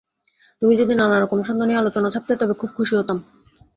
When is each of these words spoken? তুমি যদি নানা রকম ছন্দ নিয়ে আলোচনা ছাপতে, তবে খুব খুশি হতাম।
তুমি 0.61 0.73
যদি 0.77 0.93
নানা 0.95 1.17
রকম 1.19 1.39
ছন্দ 1.43 1.61
নিয়ে 1.63 1.81
আলোচনা 1.81 2.09
ছাপতে, 2.13 2.33
তবে 2.41 2.53
খুব 2.53 2.69
খুশি 2.77 2.93
হতাম। 2.99 3.17